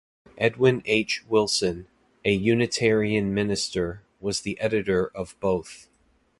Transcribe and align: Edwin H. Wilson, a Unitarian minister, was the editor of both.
Edwin 0.39 0.81
H. 0.87 1.23
Wilson, 1.27 1.87
a 2.25 2.31
Unitarian 2.31 3.35
minister, 3.35 4.01
was 4.19 4.41
the 4.41 4.59
editor 4.59 5.11
of 5.15 5.39
both. 5.39 5.89